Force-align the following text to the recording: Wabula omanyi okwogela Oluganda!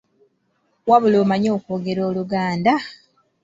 Wabula 0.89 1.17
omanyi 1.23 1.49
okwogela 1.57 2.01
Oluganda! 2.09 2.73